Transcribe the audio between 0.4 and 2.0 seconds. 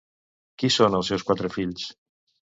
Qui són els seus quatre fills?